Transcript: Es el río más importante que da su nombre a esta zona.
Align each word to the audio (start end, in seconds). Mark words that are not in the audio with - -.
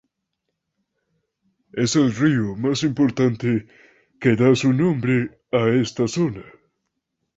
Es 1.73 1.95
el 1.95 2.11
río 2.11 2.55
más 2.55 2.81
importante 2.81 3.67
que 4.19 4.35
da 4.35 4.55
su 4.55 4.73
nombre 4.73 5.43
a 5.51 5.67
esta 5.69 6.07
zona. 6.07 6.43